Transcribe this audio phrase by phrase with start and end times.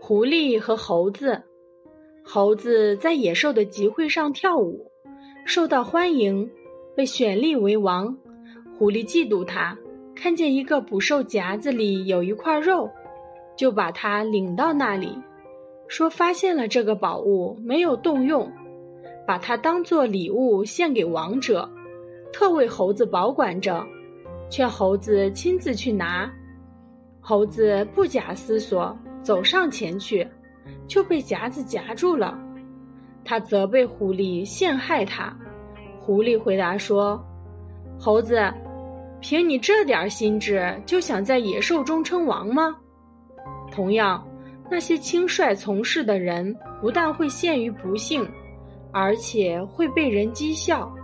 [0.00, 1.42] 狐狸和猴子，
[2.24, 4.90] 猴子在野兽的集会上跳舞，
[5.46, 6.50] 受到欢迎，
[6.96, 8.18] 被选立为王。
[8.76, 9.78] 狐狸嫉妒他，
[10.14, 12.90] 看见一个捕兽夹子里有一块肉，
[13.56, 15.16] 就把它领到那里，
[15.86, 18.50] 说发现了这个宝物，没有动用，
[19.26, 21.70] 把它当做礼物献给王者，
[22.32, 23.86] 特为猴子保管着，
[24.50, 26.32] 劝猴子亲自去拿。
[27.32, 30.28] 猴子不假思索走上前去，
[30.86, 32.38] 就被夹子夹住了。
[33.24, 35.34] 他责备狐狸陷害他。
[35.98, 37.18] 狐狸回答说
[37.98, 38.52] ：“猴子，
[39.22, 42.76] 凭你这点心智，就想在野兽中称王吗？
[43.70, 44.22] 同样，
[44.70, 48.28] 那些轻率从事的人，不但会陷于不幸，
[48.92, 50.94] 而且会被人讥笑。”